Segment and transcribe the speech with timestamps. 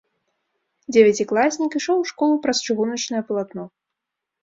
[0.93, 3.63] Дзевяцікласнік ішоў у школу праз чыгуначнае палатно.